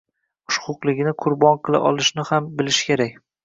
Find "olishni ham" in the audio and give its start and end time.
1.93-2.51